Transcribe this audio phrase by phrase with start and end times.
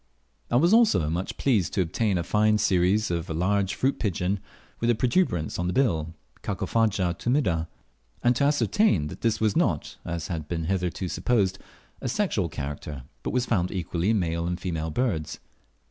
[0.49, 4.39] I was also much pleased to obtain a fine series of a large fruit pigeon
[4.79, 7.67] with a protuberance on the bill (Carpophaga tumida),
[8.23, 11.59] and to ascertain that this was not, as had been hitherto supposed,
[12.01, 15.39] a sexual character, but was found equally in male and female birds.